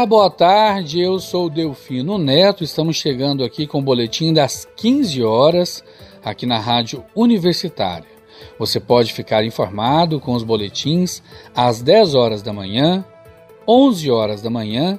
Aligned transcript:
Olá, 0.00 0.06
boa 0.06 0.30
tarde. 0.30 0.98
Eu 0.98 1.20
sou 1.20 1.50
Delfino 1.50 2.16
Neto. 2.16 2.64
Estamos 2.64 2.96
chegando 2.96 3.44
aqui 3.44 3.66
com 3.66 3.80
o 3.80 3.82
boletim 3.82 4.32
das 4.32 4.66
15 4.74 5.22
horas 5.22 5.84
aqui 6.24 6.46
na 6.46 6.58
Rádio 6.58 7.04
Universitária. 7.14 8.08
Você 8.58 8.80
pode 8.80 9.12
ficar 9.12 9.44
informado 9.44 10.18
com 10.18 10.32
os 10.32 10.42
boletins 10.42 11.22
às 11.54 11.82
10 11.82 12.14
horas 12.14 12.40
da 12.40 12.50
manhã, 12.50 13.04
11 13.68 14.10
horas 14.10 14.40
da 14.40 14.48
manhã, 14.48 14.98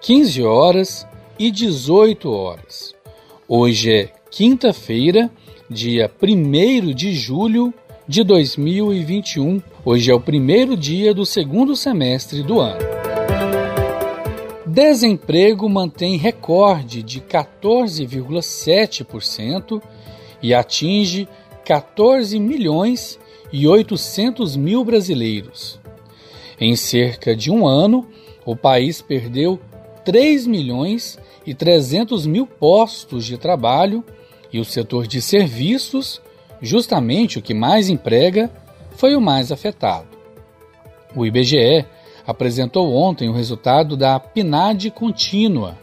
15 0.00 0.42
horas 0.42 1.06
e 1.38 1.50
18 1.50 2.32
horas. 2.32 2.94
Hoje 3.46 3.92
é 3.92 4.08
quinta-feira, 4.30 5.30
dia 5.68 6.10
1 6.22 6.94
de 6.94 7.12
julho 7.12 7.74
de 8.08 8.24
2021. 8.24 9.60
Hoje 9.84 10.10
é 10.10 10.14
o 10.14 10.20
primeiro 10.20 10.74
dia 10.74 11.12
do 11.12 11.26
segundo 11.26 11.76
semestre 11.76 12.42
do 12.42 12.58
ano. 12.60 12.97
Desemprego 14.68 15.66
mantém 15.66 16.18
recorde 16.18 17.02
de 17.02 17.22
14,7% 17.22 19.82
e 20.42 20.52
atinge 20.52 21.26
14 21.64 22.38
milhões 22.38 23.18
e 23.50 23.66
800 23.66 24.56
mil 24.56 24.84
brasileiros. 24.84 25.80
Em 26.60 26.76
cerca 26.76 27.34
de 27.34 27.50
um 27.50 27.66
ano, 27.66 28.06
o 28.44 28.54
país 28.54 29.00
perdeu 29.00 29.58
3 30.04 30.46
milhões 30.46 31.18
e 31.46 31.54
300 31.54 32.26
mil 32.26 32.46
postos 32.46 33.24
de 33.24 33.38
trabalho 33.38 34.04
e 34.52 34.60
o 34.60 34.66
setor 34.66 35.06
de 35.06 35.22
serviços, 35.22 36.20
justamente 36.60 37.38
o 37.38 37.42
que 37.42 37.54
mais 37.54 37.88
emprega, 37.88 38.50
foi 38.96 39.16
o 39.16 39.20
mais 39.20 39.50
afetado. 39.50 40.18
O 41.16 41.24
IBGE 41.24 41.86
apresentou 42.28 42.94
ontem 42.94 43.30
o 43.30 43.32
resultado 43.32 43.96
da 43.96 44.20
PNAD 44.20 44.90
contínua 44.90 45.78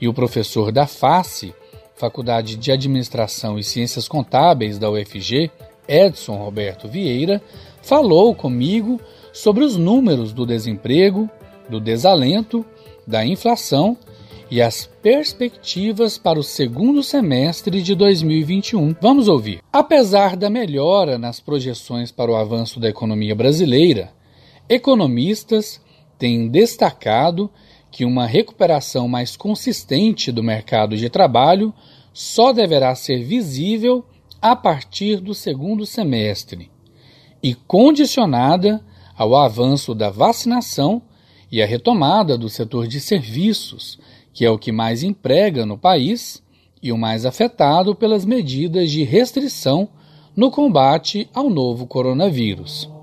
e 0.00 0.06
o 0.06 0.14
professor 0.14 0.70
da 0.70 0.86
FACE, 0.86 1.52
Faculdade 1.96 2.54
de 2.54 2.70
Administração 2.70 3.58
e 3.58 3.64
Ciências 3.64 4.06
Contábeis 4.06 4.78
da 4.78 4.88
UFG, 4.88 5.50
Edson 5.88 6.36
Roberto 6.36 6.86
Vieira, 6.86 7.42
falou 7.82 8.32
comigo 8.36 9.00
sobre 9.32 9.64
os 9.64 9.76
números 9.76 10.32
do 10.32 10.46
desemprego, 10.46 11.28
do 11.68 11.80
desalento, 11.80 12.64
da 13.04 13.26
inflação 13.26 13.96
e 14.48 14.62
as 14.62 14.88
perspectivas 15.02 16.16
para 16.16 16.38
o 16.38 16.44
segundo 16.44 17.02
semestre 17.02 17.82
de 17.82 17.96
2021. 17.96 18.94
Vamos 19.00 19.26
ouvir. 19.26 19.58
Apesar 19.72 20.36
da 20.36 20.48
melhora 20.48 21.18
nas 21.18 21.40
projeções 21.40 22.12
para 22.12 22.30
o 22.30 22.36
avanço 22.36 22.78
da 22.78 22.88
economia 22.88 23.34
brasileira, 23.34 24.19
Economistas 24.70 25.80
têm 26.16 26.46
destacado 26.46 27.50
que 27.90 28.04
uma 28.04 28.24
recuperação 28.24 29.08
mais 29.08 29.36
consistente 29.36 30.30
do 30.30 30.44
mercado 30.44 30.96
de 30.96 31.10
trabalho 31.10 31.74
só 32.12 32.52
deverá 32.52 32.94
ser 32.94 33.24
visível 33.24 34.04
a 34.40 34.54
partir 34.54 35.16
do 35.16 35.34
segundo 35.34 35.84
semestre 35.84 36.70
e 37.42 37.52
condicionada 37.52 38.80
ao 39.16 39.34
avanço 39.34 39.92
da 39.92 40.08
vacinação 40.08 41.02
e 41.50 41.60
a 41.60 41.66
retomada 41.66 42.38
do 42.38 42.48
setor 42.48 42.86
de 42.86 43.00
serviços, 43.00 43.98
que 44.32 44.44
é 44.44 44.50
o 44.52 44.58
que 44.58 44.70
mais 44.70 45.02
emprega 45.02 45.66
no 45.66 45.76
país 45.76 46.40
e 46.80 46.92
o 46.92 46.96
mais 46.96 47.26
afetado 47.26 47.92
pelas 47.92 48.24
medidas 48.24 48.88
de 48.88 49.02
restrição 49.02 49.88
no 50.36 50.48
combate 50.48 51.28
ao 51.34 51.50
novo 51.50 51.88
coronavírus. 51.88 52.99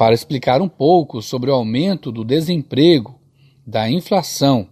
Para 0.00 0.14
explicar 0.14 0.62
um 0.62 0.68
pouco 0.68 1.20
sobre 1.20 1.50
o 1.50 1.54
aumento 1.54 2.10
do 2.10 2.24
desemprego, 2.24 3.20
da 3.66 3.90
inflação, 3.90 4.66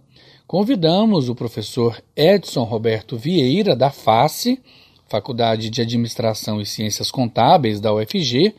convidamos 0.47 1.29
o 1.29 1.35
professor 1.35 2.01
Edson 2.15 2.63
Roberto 2.63 3.15
Vieira, 3.15 3.75
da 3.75 3.91
FACE, 3.91 4.59
Faculdade 5.07 5.69
de 5.69 5.83
Administração 5.83 6.59
e 6.59 6.65
Ciências 6.65 7.11
Contábeis 7.11 7.79
da 7.79 7.93
UFG, 7.93 8.55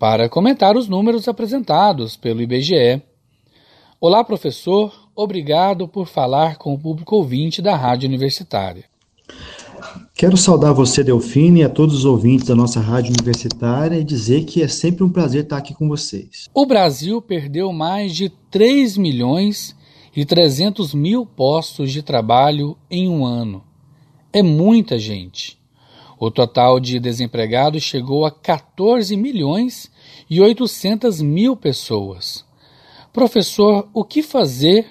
para 0.00 0.28
comentar 0.28 0.76
os 0.76 0.88
números 0.88 1.28
apresentados 1.28 2.16
pelo 2.16 2.42
IBGE. 2.42 3.00
Olá, 4.00 4.24
professor, 4.24 4.92
obrigado 5.14 5.86
por 5.86 6.08
falar 6.08 6.56
com 6.56 6.74
o 6.74 6.78
público 6.78 7.14
ouvinte 7.14 7.62
da 7.62 7.76
Rádio 7.76 8.08
Universitária. 8.08 8.89
Quero 10.14 10.36
saudar 10.36 10.74
você, 10.74 11.02
Delfine, 11.02 11.60
e 11.60 11.64
a 11.64 11.68
todos 11.68 11.94
os 11.94 12.04
ouvintes 12.04 12.46
da 12.46 12.54
nossa 12.54 12.78
rádio 12.78 13.12
universitária 13.12 13.96
e 13.96 14.04
dizer 14.04 14.44
que 14.44 14.62
é 14.62 14.68
sempre 14.68 15.02
um 15.02 15.08
prazer 15.08 15.44
estar 15.44 15.56
aqui 15.56 15.72
com 15.72 15.88
vocês. 15.88 16.48
O 16.52 16.66
Brasil 16.66 17.22
perdeu 17.22 17.72
mais 17.72 18.14
de 18.14 18.28
3 18.50 18.98
milhões 18.98 19.74
e 20.14 20.24
300 20.24 20.92
mil 20.92 21.24
postos 21.24 21.90
de 21.90 22.02
trabalho 22.02 22.76
em 22.90 23.08
um 23.08 23.24
ano. 23.24 23.64
É 24.32 24.42
muita 24.42 24.98
gente. 24.98 25.58
O 26.18 26.30
total 26.30 26.78
de 26.78 27.00
desempregados 27.00 27.82
chegou 27.82 28.26
a 28.26 28.30
14 28.30 29.16
milhões 29.16 29.90
e 30.28 30.38
800 30.38 31.22
mil 31.22 31.56
pessoas. 31.56 32.44
Professor, 33.10 33.88
o 33.94 34.04
que 34.04 34.22
fazer 34.22 34.86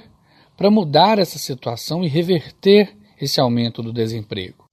para 0.57 0.71
mudar 0.71 1.19
essa 1.19 1.37
situação 1.37 2.03
e 2.03 2.07
reverter 2.07 2.97
esse 3.21 3.39
aumento 3.39 3.83
do 3.83 3.93
desemprego? 3.93 4.68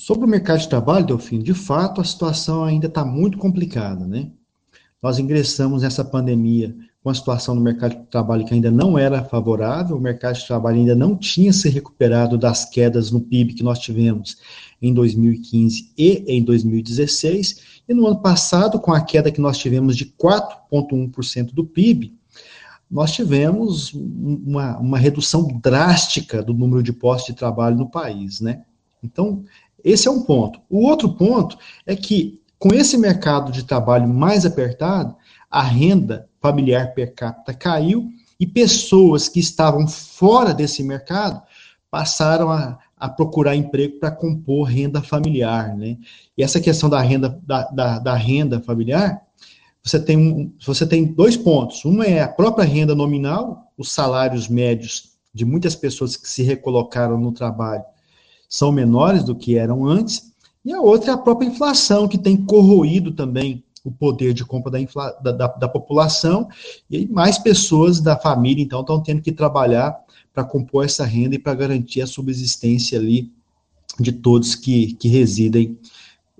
Sobre 0.00 0.24
o 0.24 0.28
mercado 0.28 0.60
de 0.60 0.68
trabalho, 0.68 1.04
Delfim, 1.04 1.40
de 1.40 1.52
fato 1.52 2.00
a 2.00 2.04
situação 2.04 2.64
ainda 2.64 2.86
está 2.86 3.04
muito 3.04 3.36
complicada, 3.36 4.06
né? 4.06 4.30
Nós 5.02 5.18
ingressamos 5.18 5.82
nessa 5.82 6.02
pandemia 6.02 6.74
com 7.02 7.10
a 7.10 7.14
situação 7.14 7.54
no 7.54 7.60
mercado 7.60 7.96
de 7.96 8.06
trabalho 8.06 8.46
que 8.46 8.54
ainda 8.54 8.70
não 8.70 8.98
era 8.98 9.22
favorável, 9.22 9.98
o 9.98 10.00
mercado 10.00 10.38
de 10.38 10.46
trabalho 10.46 10.78
ainda 10.78 10.94
não 10.94 11.14
tinha 11.14 11.52
se 11.52 11.68
recuperado 11.68 12.38
das 12.38 12.64
quedas 12.64 13.10
no 13.10 13.20
PIB 13.20 13.52
que 13.52 13.62
nós 13.62 13.78
tivemos 13.78 14.38
em 14.80 14.94
2015 14.94 15.92
e 15.98 16.24
em 16.26 16.42
2016, 16.42 17.82
e 17.86 17.92
no 17.92 18.06
ano 18.06 18.22
passado, 18.22 18.80
com 18.80 18.94
a 18.94 19.02
queda 19.02 19.30
que 19.30 19.40
nós 19.40 19.58
tivemos 19.58 19.98
de 19.98 20.06
4,1% 20.06 21.52
do 21.52 21.62
PIB, 21.62 22.16
nós 22.90 23.12
tivemos 23.12 23.92
uma, 23.92 24.78
uma 24.78 24.96
redução 24.96 25.46
drástica 25.62 26.42
do 26.42 26.54
número 26.54 26.82
de 26.82 26.90
postos 26.90 27.34
de 27.34 27.38
trabalho 27.38 27.76
no 27.76 27.90
país, 27.90 28.40
né? 28.40 28.62
Então, 29.02 29.44
esse 29.84 30.08
é 30.08 30.10
um 30.10 30.22
ponto. 30.22 30.60
O 30.68 30.86
outro 30.86 31.08
ponto 31.14 31.58
é 31.86 31.94
que, 31.96 32.40
com 32.58 32.74
esse 32.74 32.96
mercado 32.96 33.50
de 33.50 33.64
trabalho 33.64 34.08
mais 34.08 34.44
apertado, 34.44 35.16
a 35.50 35.62
renda 35.62 36.28
familiar 36.40 36.94
per 36.94 37.14
capita 37.14 37.52
caiu 37.52 38.08
e 38.38 38.46
pessoas 38.46 39.28
que 39.28 39.40
estavam 39.40 39.86
fora 39.86 40.54
desse 40.54 40.82
mercado 40.82 41.42
passaram 41.90 42.50
a, 42.50 42.78
a 42.96 43.08
procurar 43.08 43.56
emprego 43.56 43.98
para 43.98 44.10
compor 44.10 44.68
renda 44.68 45.02
familiar. 45.02 45.76
Né? 45.76 45.98
E 46.38 46.42
essa 46.42 46.60
questão 46.60 46.88
da 46.88 47.00
renda, 47.00 47.38
da, 47.46 47.64
da, 47.70 47.98
da 47.98 48.14
renda 48.14 48.60
familiar, 48.60 49.20
você 49.82 49.98
tem, 49.98 50.16
um, 50.16 50.52
você 50.64 50.86
tem 50.86 51.04
dois 51.04 51.36
pontos. 51.36 51.84
Uma 51.84 52.06
é 52.06 52.22
a 52.22 52.28
própria 52.28 52.64
renda 52.64 52.94
nominal, 52.94 53.72
os 53.76 53.90
salários 53.90 54.48
médios 54.48 55.10
de 55.32 55.44
muitas 55.44 55.74
pessoas 55.74 56.16
que 56.16 56.28
se 56.28 56.42
recolocaram 56.42 57.18
no 57.18 57.32
trabalho 57.32 57.82
são 58.50 58.72
menores 58.72 59.22
do 59.22 59.36
que 59.36 59.56
eram 59.56 59.86
antes, 59.86 60.32
e 60.64 60.72
a 60.72 60.80
outra 60.80 61.12
é 61.12 61.14
a 61.14 61.18
própria 61.18 61.46
inflação, 61.46 62.08
que 62.08 62.18
tem 62.18 62.36
corroído 62.36 63.12
também 63.12 63.64
o 63.82 63.90
poder 63.90 64.34
de 64.34 64.44
compra 64.44 64.72
da, 64.72 64.80
infla, 64.80 65.12
da, 65.22 65.32
da, 65.32 65.46
da 65.46 65.68
população, 65.68 66.48
e 66.90 67.06
mais 67.06 67.38
pessoas 67.38 68.00
da 68.00 68.16
família, 68.18 68.62
então, 68.62 68.80
estão 68.80 69.00
tendo 69.00 69.22
que 69.22 69.32
trabalhar 69.32 69.98
para 70.34 70.44
compor 70.44 70.84
essa 70.84 71.04
renda 71.04 71.36
e 71.36 71.38
para 71.38 71.54
garantir 71.54 72.02
a 72.02 72.06
subsistência 72.06 72.98
ali 72.98 73.30
de 73.98 74.12
todos 74.12 74.54
que, 74.54 74.94
que 74.94 75.08
residem 75.08 75.78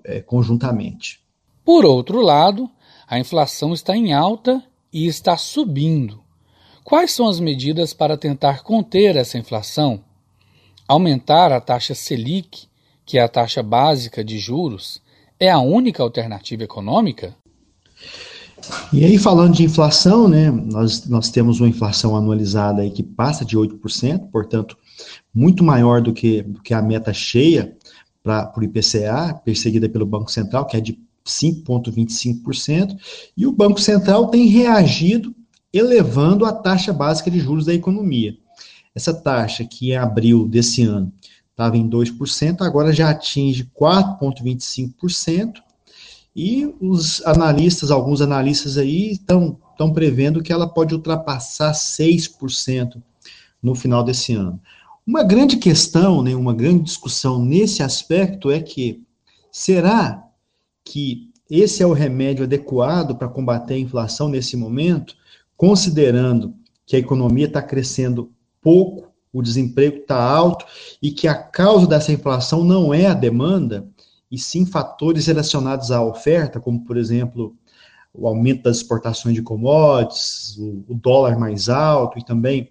é, 0.03 0.21
conjuntamente. 0.21 1.19
Por 1.63 1.85
outro 1.85 2.21
lado, 2.21 2.69
a 3.07 3.19
inflação 3.19 3.73
está 3.73 3.95
em 3.95 4.13
alta 4.13 4.63
e 4.91 5.07
está 5.07 5.37
subindo. 5.37 6.21
Quais 6.83 7.11
são 7.11 7.27
as 7.27 7.39
medidas 7.39 7.93
para 7.93 8.17
tentar 8.17 8.63
conter 8.63 9.15
essa 9.15 9.37
inflação? 9.37 10.03
Aumentar 10.91 11.53
a 11.53 11.61
taxa 11.61 11.95
Selic, 11.95 12.67
que 13.05 13.17
é 13.17 13.23
a 13.23 13.29
taxa 13.29 13.63
básica 13.63 14.21
de 14.25 14.37
juros, 14.37 15.01
é 15.39 15.49
a 15.49 15.57
única 15.57 16.03
alternativa 16.03 16.65
econômica? 16.65 17.33
E 18.91 19.05
aí, 19.05 19.17
falando 19.17 19.53
de 19.53 19.63
inflação, 19.63 20.27
né, 20.27 20.51
nós, 20.51 21.07
nós 21.07 21.29
temos 21.29 21.61
uma 21.61 21.69
inflação 21.69 22.13
anualizada 22.13 22.81
aí 22.81 22.91
que 22.91 23.03
passa 23.03 23.45
de 23.45 23.57
8%, 23.57 24.29
portanto, 24.31 24.77
muito 25.33 25.63
maior 25.63 26.01
do 26.01 26.11
que, 26.11 26.41
do 26.41 26.61
que 26.61 26.73
a 26.73 26.81
meta 26.81 27.13
cheia 27.13 27.73
para 28.21 28.51
o 28.57 28.61
IPCA, 28.61 29.39
perseguida 29.45 29.87
pelo 29.87 30.05
Banco 30.05 30.29
Central, 30.29 30.65
que 30.65 30.75
é 30.75 30.81
de 30.81 30.99
5,25%, 31.25 32.97
e 33.37 33.47
o 33.47 33.53
Banco 33.53 33.79
Central 33.79 34.27
tem 34.27 34.45
reagido 34.47 35.33
elevando 35.71 36.43
a 36.45 36.51
taxa 36.51 36.91
básica 36.91 37.31
de 37.31 37.39
juros 37.39 37.65
da 37.65 37.73
economia. 37.73 38.35
Essa 38.93 39.13
taxa 39.13 39.65
que 39.65 39.91
em 39.91 39.95
abril 39.95 40.47
desse 40.47 40.83
ano 40.83 41.11
estava 41.49 41.77
em 41.77 41.89
2%, 41.89 42.61
agora 42.61 42.91
já 42.91 43.09
atinge 43.09 43.69
4,25%, 43.79 45.61
e 46.35 46.73
os 46.79 47.21
analistas, 47.25 47.91
alguns 47.91 48.21
analistas 48.21 48.77
aí 48.77 49.11
estão 49.11 49.57
estão 49.81 49.91
prevendo 49.91 50.43
que 50.43 50.53
ela 50.53 50.67
pode 50.67 50.93
ultrapassar 50.93 51.71
6% 51.71 53.01
no 53.61 53.73
final 53.73 54.03
desse 54.03 54.33
ano. 54.33 54.61
Uma 55.05 55.23
grande 55.23 55.57
questão, 55.57 56.21
né, 56.21 56.35
uma 56.35 56.53
grande 56.53 56.83
discussão 56.83 57.43
nesse 57.43 57.81
aspecto 57.81 58.51
é 58.51 58.61
que 58.61 59.01
será 59.51 60.23
que 60.85 61.31
esse 61.49 61.81
é 61.81 61.87
o 61.87 61.93
remédio 61.93 62.43
adequado 62.43 63.15
para 63.15 63.27
combater 63.27 63.73
a 63.73 63.79
inflação 63.79 64.29
nesse 64.29 64.55
momento, 64.55 65.15
considerando 65.57 66.53
que 66.85 66.95
a 66.95 66.99
economia 66.99 67.47
está 67.47 67.61
crescendo 67.61 68.31
pouco, 68.61 69.11
o 69.33 69.41
desemprego 69.41 69.97
está 69.97 70.21
alto 70.21 70.65
e 71.01 71.11
que 71.11 71.27
a 71.27 71.35
causa 71.35 71.87
dessa 71.87 72.11
inflação 72.11 72.63
não 72.63 72.93
é 72.93 73.05
a 73.07 73.13
demanda, 73.13 73.87
e 74.29 74.37
sim 74.37 74.65
fatores 74.65 75.27
relacionados 75.27 75.91
à 75.91 76.01
oferta, 76.01 76.59
como, 76.59 76.83
por 76.85 76.97
exemplo, 76.97 77.55
o 78.13 78.27
aumento 78.27 78.63
das 78.63 78.77
exportações 78.77 79.35
de 79.35 79.41
commodities, 79.41 80.57
o, 80.57 80.93
dólar 80.95 81.37
mais 81.37 81.69
alto 81.69 82.17
e 82.19 82.23
também 82.23 82.69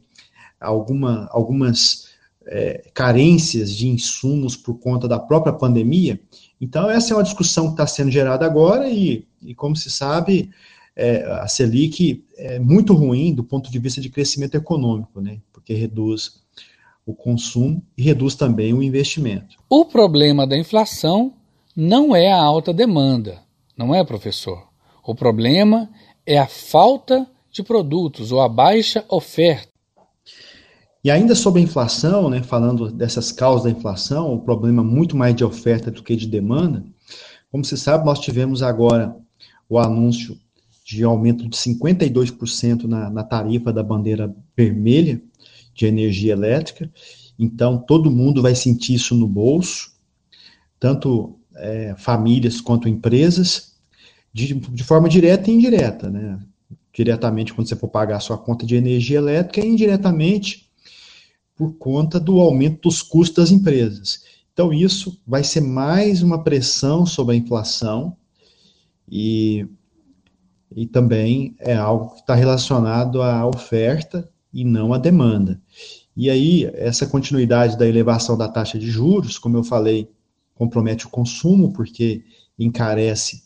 alguma, 0.60 1.28
algumas 1.31 2.08
é, 2.46 2.90
carências 2.94 3.75
de 3.75 3.88
insumos 3.88 4.56
por 4.56 4.75
conta 4.75 5.06
da 5.06 5.19
própria 5.19 5.52
pandemia. 5.52 6.20
Então, 6.60 6.90
essa 6.90 7.12
é 7.12 7.16
uma 7.16 7.22
discussão 7.22 7.66
que 7.66 7.72
está 7.72 7.86
sendo 7.86 8.10
gerada 8.10 8.44
agora 8.44 8.88
e, 8.88 9.26
e 9.43 9.54
como 9.54 9.76
se 9.76 9.90
sabe, 9.90 10.50
é, 10.96 11.25
a 11.25 11.48
Selic 11.48 12.25
é 12.37 12.58
muito 12.58 12.94
ruim 12.94 13.34
do 13.34 13.44
ponto 13.44 13.70
de 13.70 13.78
vista 13.78 14.00
de 14.00 14.10
crescimento 14.10 14.56
econômico, 14.56 15.20
né? 15.20 15.38
Porque 15.52 15.75
reduz 15.75 16.40
o 17.06 17.14
consumo 17.14 17.82
e 17.96 18.02
reduz 18.02 18.34
também 18.34 18.72
o 18.72 18.82
investimento. 18.82 19.56
O 19.69 19.84
problema 19.84 20.46
da 20.46 20.56
inflação 20.56 21.34
não 21.75 22.14
é 22.14 22.31
a 22.31 22.42
alta 22.42 22.72
demanda, 22.72 23.42
não 23.76 23.94
é, 23.94 24.04
professor? 24.04 24.69
O 25.04 25.14
problema 25.14 25.88
é 26.26 26.38
a 26.38 26.46
falta 26.46 27.26
de 27.50 27.62
produtos 27.62 28.31
ou 28.32 28.40
a 28.40 28.48
baixa 28.48 29.04
oferta. 29.08 29.69
E 31.02 31.10
ainda 31.10 31.34
sobre 31.34 31.60
a 31.60 31.64
inflação, 31.64 32.28
né, 32.28 32.43
falando 32.43 32.93
dessas 32.93 33.32
causas 33.32 33.64
da 33.64 33.70
inflação, 33.70 34.34
o 34.34 34.40
problema 34.40 34.84
muito 34.84 35.16
mais 35.16 35.34
de 35.34 35.43
oferta 35.43 35.90
do 35.90 36.02
que 36.02 36.14
de 36.14 36.26
demanda, 36.26 36.84
como 37.50 37.64
você 37.64 37.76
sabe, 37.76 38.04
nós 38.04 38.20
tivemos 38.20 38.62
agora 38.62 39.16
o 39.69 39.78
anúncio 39.78 40.38
de 40.90 41.04
aumento 41.04 41.48
de 41.48 41.56
52% 41.56 42.82
na, 42.84 43.08
na 43.08 43.22
tarifa 43.22 43.72
da 43.72 43.81
bandeira 43.81 44.34
vermelha 44.56 45.22
de 45.72 45.87
energia 45.87 46.32
elétrica. 46.32 46.90
Então, 47.38 47.78
todo 47.78 48.10
mundo 48.10 48.42
vai 48.42 48.56
sentir 48.56 48.94
isso 48.94 49.14
no 49.14 49.28
bolso, 49.28 49.92
tanto 50.81 51.38
é, 51.54 51.94
famílias 51.96 52.60
quanto 52.60 52.88
empresas, 52.88 53.76
de, 54.32 54.52
de, 54.54 54.82
forma 54.82 55.08
direta 55.08 55.48
e 55.48 55.54
indireta. 55.54 56.10
Né? 56.10 56.40
Diretamente, 56.93 57.54
quando 57.54 57.69
você 57.69 57.76
for 57.76 57.88
pagar 57.88 58.16
a 58.16 58.20
sua 58.20 58.36
conta 58.36 58.66
de 58.66 58.75
energia 58.75 59.19
elétrica, 59.19 59.64
e 59.64 59.69
indiretamente 59.69 60.69
por 61.54 61.75
conta 61.75 62.19
do 62.19 62.40
aumento 62.40 62.88
dos 62.88 63.00
custos 63.00 63.44
das 63.44 63.50
empresas. 63.52 64.25
Então, 64.52 64.72
isso 64.72 65.20
vai 65.25 65.44
ser 65.44 65.60
mais 65.60 66.20
uma 66.20 66.43
pressão 66.43 67.06
sobre 67.06 67.36
a 67.36 67.38
inflação 67.38 68.16
e, 69.08 69.66
e 70.75 70.87
também 70.87 71.55
é 71.58 71.75
algo 71.75 72.14
que 72.14 72.20
está 72.20 72.34
relacionado 72.34 73.22
à 73.22 73.46
oferta 73.46 74.28
e 74.52 74.64
não 74.64 74.93
à 74.93 74.99
demanda. 74.99 75.61
E 76.17 76.28
aí, 76.28 76.70
essa 76.75 77.06
continuidade 77.06 77.78
da 77.78 77.87
elevação 77.87 78.37
da 78.37 78.49
taxa 78.49 78.78
de 78.78 78.90
juros, 78.90 79.38
como 79.38 79.56
eu 79.56 79.64
falei, 79.64 80.11
compromete 80.55 81.06
o 81.06 81.11
consumo, 81.11 81.72
porque 81.72 82.25
encarece 82.58 83.43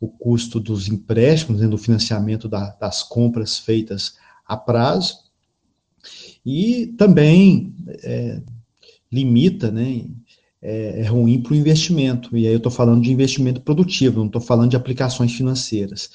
o 0.00 0.08
custo 0.08 0.60
dos 0.60 0.88
empréstimos, 0.88 1.60
né, 1.60 1.68
do 1.68 1.78
financiamento 1.78 2.48
da, 2.48 2.70
das 2.70 3.02
compras 3.02 3.58
feitas 3.58 4.16
a 4.46 4.56
prazo, 4.56 5.16
e 6.44 6.88
também 6.98 7.74
é, 8.02 8.42
limita, 9.10 9.70
né, 9.70 10.04
é, 10.60 11.00
é 11.00 11.04
ruim 11.04 11.40
para 11.40 11.52
o 11.52 11.56
investimento. 11.56 12.36
E 12.36 12.46
aí 12.46 12.52
eu 12.52 12.58
estou 12.58 12.72
falando 12.72 13.02
de 13.02 13.12
investimento 13.12 13.60
produtivo, 13.60 14.18
não 14.18 14.26
estou 14.26 14.40
falando 14.40 14.70
de 14.70 14.76
aplicações 14.76 15.32
financeiras. 15.32 16.10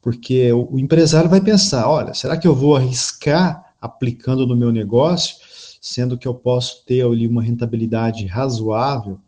Porque 0.00 0.50
o, 0.52 0.74
o, 0.74 0.78
empresário 0.78 1.28
vai 1.28 1.40
pensar: 1.40 1.88
olha, 1.88 2.14
será 2.14 2.36
que 2.36 2.48
eu 2.48 2.54
vou 2.54 2.76
arriscar 2.76 3.74
aplicando 3.80 4.46
no 4.46 4.56
meu 4.56 4.72
negócio, 4.72 5.36
sendo 5.80 6.16
que 6.18 6.26
eu 6.26 6.34
posso 6.34 6.84
ter 6.84 7.04
ali 7.04 7.26
uma 7.26 7.42
rentabilidade 7.42 8.26
razoável 8.26 9.18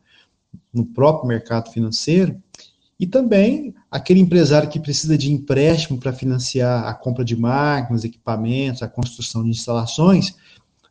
no 0.72 0.84
próprio 0.84 1.28
mercado 1.28 1.70
financeiro? 1.70 2.40
E 2.98 3.06
também 3.06 3.74
aquele 3.90 4.20
empresário 4.20 4.68
que 4.68 4.78
precisa 4.78 5.18
de 5.18 5.32
empréstimo 5.32 5.98
para 5.98 6.12
financiar 6.12 6.86
a 6.86 6.94
compra 6.94 7.24
de 7.24 7.36
máquinas, 7.36 8.04
equipamentos, 8.04 8.82
a 8.82 8.88
construção 8.88 9.42
de 9.42 9.50
instalações, 9.50 10.36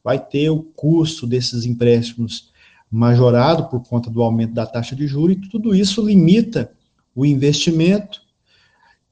vai 0.04 0.19
ter 0.19 0.50
o 0.50 0.62
custo 0.62 1.25
desses 1.25 1.66
empréstimos 1.66 2.51
majorado 2.92 3.69
por 3.69 3.81
conta 3.88 4.10
do 4.10 4.22
aumento 4.22 4.54
da 4.54 4.66
taxa 4.66 4.94
de 4.95 5.07
juros, 5.07 5.38
e 5.38 5.50
tudo 5.50 5.74
isso 5.74 6.06
limita 6.06 6.72
o 7.16 7.25
investimento 7.25 8.22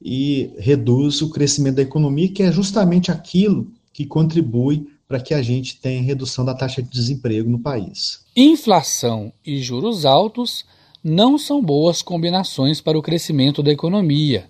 e 0.00 0.50
reduz 0.58 1.20
o 1.20 1.30
crescimento 1.30 1.76
da 1.76 1.82
economia, 1.82 2.28
que 2.28 2.42
é 2.42 2.50
justamente 2.50 3.10
aquilo 3.10 3.70
que 3.92 4.06
contribui 4.06 4.86
para 5.06 5.20
que 5.20 5.34
a 5.34 5.42
gente 5.42 5.76
tenha 5.76 6.02
redução 6.02 6.44
da 6.44 6.54
taxa 6.54 6.82
de 6.82 6.88
desemprego 6.88 7.50
no 7.50 7.58
país. 7.58 8.20
Inflação 8.36 9.32
e 9.44 9.58
juros 9.58 10.04
altos 10.04 10.64
não 11.02 11.36
são 11.36 11.62
boas 11.62 12.00
combinações 12.00 12.80
para 12.80 12.98
o 12.98 13.02
crescimento 13.02 13.62
da 13.62 13.72
economia, 13.72 14.48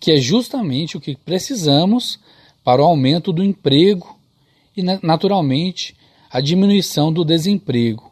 que 0.00 0.10
é 0.10 0.16
justamente 0.16 0.96
o 0.96 1.00
que 1.00 1.14
precisamos 1.14 2.18
para 2.64 2.82
o 2.82 2.84
aumento 2.84 3.32
do 3.32 3.44
emprego 3.44 4.18
e, 4.76 4.82
naturalmente, 4.82 5.94
a 6.30 6.40
diminuição 6.40 7.12
do 7.12 7.24
desemprego. 7.24 8.10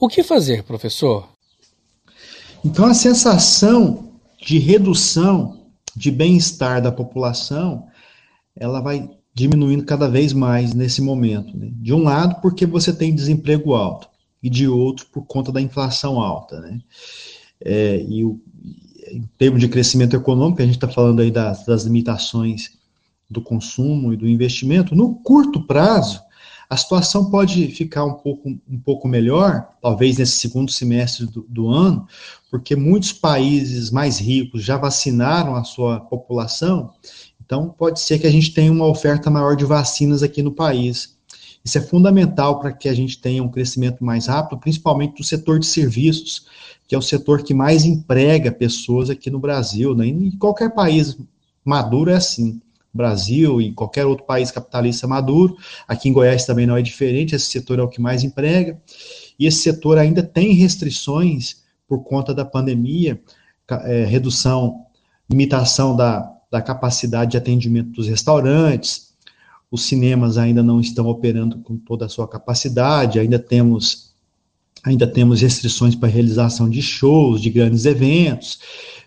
O 0.00 0.08
que 0.08 0.22
fazer, 0.22 0.64
professor? 0.64 1.28
Então, 2.64 2.86
a 2.86 2.94
sensação 2.94 4.10
de 4.40 4.58
redução 4.58 5.63
de 5.96 6.10
bem-estar 6.10 6.82
da 6.82 6.92
população, 6.92 7.86
ela 8.56 8.80
vai 8.80 9.08
diminuindo 9.32 9.84
cada 9.84 10.08
vez 10.08 10.32
mais 10.32 10.74
nesse 10.74 11.02
momento. 11.02 11.56
Né? 11.56 11.70
De 11.72 11.92
um 11.92 12.02
lado, 12.02 12.40
porque 12.40 12.66
você 12.66 12.92
tem 12.92 13.14
desemprego 13.14 13.74
alto, 13.74 14.08
e 14.42 14.48
de 14.48 14.68
outro, 14.68 15.06
por 15.06 15.24
conta 15.26 15.50
da 15.50 15.60
inflação 15.60 16.20
alta. 16.20 16.60
Né? 16.60 16.80
É, 17.60 18.04
e 18.08 18.24
o, 18.24 18.40
em 19.10 19.28
termos 19.38 19.60
de 19.60 19.68
crescimento 19.68 20.14
econômico, 20.14 20.62
a 20.62 20.66
gente 20.66 20.76
está 20.76 20.88
falando 20.88 21.20
aí 21.20 21.30
das, 21.30 21.64
das 21.64 21.84
limitações 21.84 22.72
do 23.28 23.40
consumo 23.40 24.12
e 24.12 24.16
do 24.16 24.28
investimento, 24.28 24.94
no 24.94 25.14
curto 25.16 25.66
prazo, 25.66 26.20
a 26.68 26.76
situação 26.76 27.30
pode 27.30 27.68
ficar 27.68 28.04
um 28.04 28.14
pouco, 28.14 28.48
um 28.48 28.78
pouco 28.78 29.06
melhor, 29.06 29.68
talvez 29.80 30.16
nesse 30.16 30.36
segundo 30.38 30.70
semestre 30.70 31.26
do, 31.26 31.44
do, 31.48 31.68
ano, 31.68 32.06
porque 32.50 32.74
muitos 32.74 33.12
países 33.12 33.90
mais 33.90 34.18
ricos 34.18 34.62
já 34.62 34.76
vacinaram 34.76 35.54
a 35.54 35.64
sua 35.64 36.00
população, 36.00 36.92
então 37.44 37.68
pode 37.68 38.00
ser 38.00 38.18
que 38.18 38.26
a 38.26 38.30
gente 38.30 38.52
tenha 38.52 38.72
uma 38.72 38.86
oferta 38.86 39.30
maior 39.30 39.54
de 39.54 39.64
vacinas 39.64 40.22
aqui 40.22 40.42
no 40.42 40.52
país. 40.52 41.14
Isso 41.64 41.78
é 41.78 41.80
fundamental 41.80 42.58
para 42.60 42.72
que 42.72 42.88
a 42.88 42.94
gente 42.94 43.18
tenha 43.18 43.42
um 43.42 43.48
crescimento 43.48 44.04
mais 44.04 44.26
rápido, 44.26 44.58
principalmente 44.58 45.16
do 45.16 45.24
setor 45.24 45.58
de 45.58 45.66
serviços, 45.66 46.46
que 46.86 46.94
é 46.94 46.98
o 46.98 47.02
setor 47.02 47.42
que 47.42 47.54
mais 47.54 47.84
emprega 47.84 48.52
pessoas 48.52 49.08
aqui 49.08 49.30
no 49.30 49.38
Brasil, 49.38 49.94
né? 49.94 50.06
em 50.06 50.30
qualquer 50.32 50.74
país 50.74 51.16
maduro 51.64 52.10
é 52.10 52.14
assim. 52.14 52.60
Brasil 52.94 53.60
e 53.60 53.72
qualquer 53.72 54.06
outro 54.06 54.24
país 54.24 54.50
capitalista 54.50 55.06
maduro. 55.06 55.56
Aqui 55.86 56.08
em 56.08 56.12
Goiás 56.12 56.46
também 56.46 56.66
não 56.66 56.76
é 56.76 56.82
diferente, 56.82 57.34
esse 57.34 57.46
setor 57.46 57.78
é 57.78 57.82
o 57.82 57.88
que 57.88 58.00
mais 58.00 58.22
emprega. 58.22 58.80
E 59.38 59.46
esse 59.46 59.58
setor 59.58 59.98
ainda 59.98 60.22
tem 60.22 60.52
restrições 60.52 61.62
por 61.88 62.04
conta 62.04 62.32
da 62.32 62.44
pandemia, 62.44 63.20
é, 63.82 64.04
redução, 64.04 64.86
limitação 65.28 65.96
da, 65.96 66.30
da 66.50 66.62
capacidade 66.62 67.32
de 67.32 67.36
atendimento 67.36 67.90
dos 67.90 68.06
restaurantes, 68.06 69.14
os 69.74 69.82
cinemas 69.82 70.38
ainda 70.38 70.62
não 70.62 70.80
estão 70.80 71.08
operando 71.08 71.58
com 71.58 71.76
toda 71.76 72.06
a 72.06 72.08
sua 72.08 72.28
capacidade, 72.28 73.18
ainda 73.18 73.40
temos 73.40 74.14
ainda 74.84 75.06
temos 75.06 75.40
restrições 75.40 75.96
para 75.96 76.08
realização 76.08 76.68
de 76.68 76.80
shows, 76.82 77.40
de 77.40 77.50
grandes 77.50 77.86
eventos, 77.86 78.60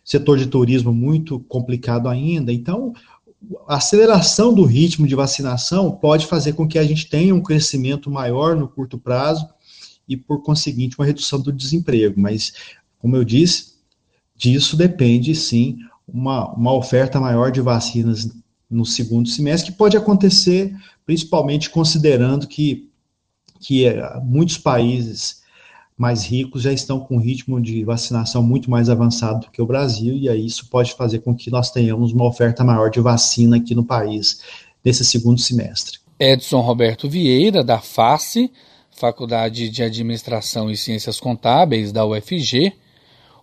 setor 0.04 0.38
de 0.38 0.48
turismo 0.48 0.92
muito 0.92 1.40
complicado 1.42 2.10
ainda. 2.10 2.52
Então, 2.52 2.94
a 3.68 3.76
aceleração 3.78 4.54
do 4.54 4.64
ritmo 4.64 5.08
de 5.08 5.16
vacinação 5.16 5.92
pode 5.92 6.26
fazer 6.26 6.54
com 6.54 6.68
que 6.68 6.78
a 6.78 6.84
gente 6.84 7.08
tenha 7.08 7.34
um 7.34 7.42
crescimento 7.42 8.10
maior 8.10 8.56
no 8.56 8.68
curto 8.68 8.98
prazo 8.98 9.48
e, 10.08 10.18
por 10.18 10.42
conseguinte, 10.42 10.98
uma 10.98 11.06
redução 11.06 11.40
do 11.40 11.52
desemprego. 11.52 12.20
Mas, 12.20 12.54
como 13.00 13.16
eu 13.16 13.24
disse, 13.24 13.76
disso 14.36 14.76
depende, 14.76 15.34
sim, 15.36 15.78
uma, 16.08 16.54
uma 16.54 16.74
oferta 16.74 17.20
maior 17.20 17.52
de 17.52 17.62
vacinas 17.62 18.30
no 18.70 18.86
segundo 18.86 19.30
semestre, 19.30 19.72
que 19.72 19.78
pode 19.78 19.96
acontecer 19.96 20.76
principalmente 21.06 21.70
considerando 21.70 22.48
que, 22.48 22.90
que 23.62 23.86
eh, 23.86 24.20
muitos 24.24 24.58
países 24.58 25.42
mais 25.98 26.24
ricos 26.24 26.62
já 26.62 26.72
estão 26.72 27.00
com 27.00 27.16
um 27.16 27.20
ritmo 27.20 27.60
de 27.60 27.84
vacinação 27.84 28.44
muito 28.44 28.70
mais 28.70 28.88
avançado 28.88 29.48
do 29.48 29.52
que 29.52 29.62
o 29.62 29.66
Brasil, 29.66 30.16
e 30.16 30.30
aí 30.30 30.46
isso 30.46 30.70
pode 30.70 30.94
fazer 30.94 31.20
com 31.20 31.36
que 31.36 31.50
nós 31.50 31.72
tenhamos 31.72 32.14
uma 32.14 32.28
oferta 32.28 32.64
maior 32.64 32.92
de 32.92 33.00
vacina 33.00 33.58
aqui 33.58 33.74
no 33.74 33.84
país 33.84 34.42
nesse 34.86 35.04
segundo 35.04 35.42
semestre. 35.42 35.98
Edson 36.20 36.62
Roberto 36.62 37.10
Vieira, 37.10 37.64
da 37.64 37.80
FACE, 37.80 38.52
Faculdade 38.92 39.70
de 39.70 39.84
Administração 39.84 40.70
e 40.70 40.78
Ciências 40.78 41.20
Contábeis 41.20 41.92
da 41.92 42.06
UFG, 42.06 42.74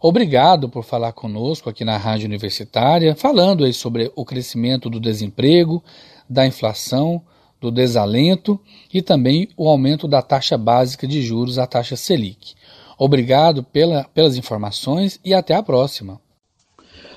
obrigado 0.00 0.68
por 0.68 0.84
falar 0.84 1.12
conosco 1.12 1.68
aqui 1.68 1.84
na 1.84 1.96
Rádio 1.96 2.26
Universitária, 2.26 3.16
falando 3.16 3.64
aí 3.64 3.73
sobre 3.73 4.12
o 4.14 4.25
crescimento 4.25 4.88
do 4.88 5.00
desemprego, 5.00 5.82
da 6.30 6.46
inflação, 6.46 7.20
do 7.64 7.71
desalento 7.71 8.61
e 8.92 9.00
também 9.00 9.49
o 9.56 9.68
aumento 9.68 10.06
da 10.06 10.21
taxa 10.21 10.59
básica 10.59 11.06
de 11.06 11.23
juros, 11.23 11.59
a 11.59 11.66
taxa 11.66 11.97
Selic. 11.97 12.54
Obrigado 12.99 13.62
pela, 13.62 14.04
pelas 14.04 14.37
informações 14.37 15.18
e 15.25 15.33
até 15.33 15.54
a 15.54 15.62
próxima. 15.62 16.21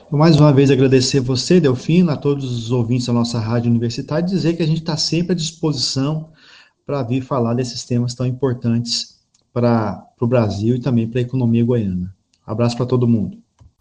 Mais 0.10 0.40
uma 0.40 0.54
vez 0.54 0.72
agradecer 0.72 1.20
você, 1.20 1.60
Delfino, 1.60 2.12
a 2.12 2.16
todos 2.16 2.46
os 2.46 2.72
ouvintes 2.72 3.08
da 3.08 3.14
nossa 3.14 3.40
rádio 3.40 3.70
universitária, 3.70 4.26
e 4.26 4.30
dizer 4.30 4.56
que 4.56 4.64
a 4.64 4.68
gente 4.68 4.80
está 4.80 4.96
sempre 4.96 5.34
à 5.34 5.36
disposição 5.36 6.30
para 6.86 7.04
vir 7.04 7.22
falar 7.22 7.54
desses 7.54 7.84
temas 7.84 8.16
tão 8.16 8.26
importantes 8.26 9.20
para 9.52 10.08
o 10.22 10.26
Brasil 10.26 10.78
e 10.78 10.80
também 10.80 11.08
para 11.08 11.20
a 11.20 11.24
economia 11.24 11.66
goiana. 11.66 12.16
Abraço 12.46 12.78
para 12.78 12.86
todo 12.86 13.08
mundo. 13.08 13.38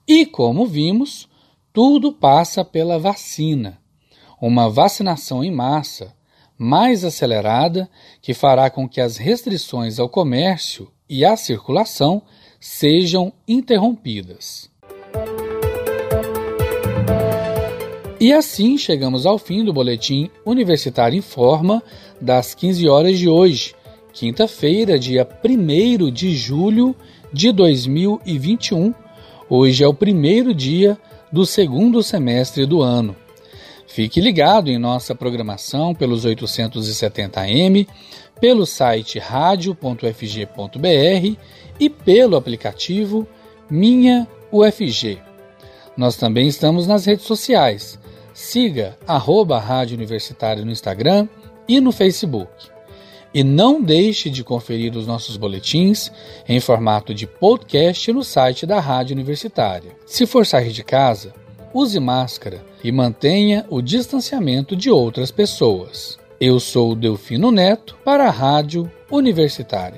E 0.09 0.27
como 0.27 0.67
vimos, 0.67 1.29
tudo 1.73 2.13
passa 2.13 2.65
pela 2.65 2.99
vacina. 2.99 3.79
Uma 4.41 4.69
vacinação 4.69 5.45
em 5.45 5.55
massa 5.55 6.17
mais 6.59 7.05
acelerada 7.05 7.89
que 8.21 8.33
fará 8.33 8.71
com 8.71 8.89
que 8.89 9.01
as 9.01 9.17
restrições 9.17 9.99
ao 9.99 10.09
comércio 10.09 10.91
e 11.09 11.25
à 11.25 11.37
circulação 11.37 12.23
sejam 12.59 13.33
interrompidas. 13.47 14.71
E 18.19 18.33
assim 18.33 18.79
chegamos 18.79 19.27
ao 19.27 19.39
fim 19.39 19.63
do 19.63 19.73
boletim 19.73 20.31
Universitário 20.45 21.19
em 21.19 21.23
Forma 21.23 21.83
das 22.21 22.55
15 22.55 22.89
horas 22.89 23.19
de 23.19 23.29
hoje, 23.29 23.75
quinta-feira, 24.13 24.99
dia 24.99 25.29
1 25.45 26.11
de 26.11 26.35
julho 26.35 26.97
de 27.31 27.53
2021. 27.53 28.95
Hoje 29.49 29.85
é 29.85 29.87
o 29.87 29.93
primeiro 29.93 30.55
dia 30.55 30.99
do 31.31 31.45
segundo 31.45 32.03
semestre 32.03 32.65
do 32.65 32.81
ano. 32.81 33.15
Fique 33.87 34.21
ligado 34.21 34.69
em 34.69 34.79
nossa 34.79 35.15
programação 35.15 35.95
pelos 35.95 36.27
870m, 36.27 37.87
pelo 38.41 38.67
site 38.67 39.19
radio.fg.br 39.19 40.07
e 41.79 41.91
pelo 41.91 42.37
aplicativo 42.37 43.27
Minha 43.71 44.29
UFG. 44.53 45.19
Nós 45.97 46.17
também 46.17 46.47
estamos 46.47 46.87
nas 46.87 47.07
redes 47.07 47.25
sociais. 47.25 47.99
Siga 48.35 48.99
arroba 49.07 49.59
Rádio 49.59 49.97
Universitária 49.97 50.65
no 50.65 50.71
Instagram 50.71 51.27
e 51.67 51.81
no 51.81 51.91
Facebook. 51.91 52.51
E 53.33 53.43
não 53.43 53.83
deixe 53.83 54.29
de 54.31 54.45
conferir 54.45 54.97
os 54.97 55.07
nossos 55.07 55.37
boletins 55.37 56.11
em 56.49 56.61
formato 56.61 57.15
de 57.15 57.27
podcast 57.27 58.13
no 58.13 58.23
site 58.23 58.67
da 58.67 58.79
Rádio 58.79 59.15
Universitária. 59.15 59.93
Se 60.07 60.27
for 60.27 60.45
sair 60.45 60.71
de 60.71 60.85
casa, 60.85 61.33
use 61.77 62.01
máscara 62.01 62.65
e 62.83 62.91
mantenha 62.91 63.67
o 63.69 63.83
distanciamento 63.83 64.75
de 64.75 64.91
outras 64.91 65.31
pessoas. 65.31 66.19
Eu 66.41 66.59
sou 66.59 66.95
Delfino 66.95 67.51
Neto 67.51 67.97
para 68.03 68.29
a 68.29 68.31
Rádio 68.31 68.91
Universitária. 69.11 69.95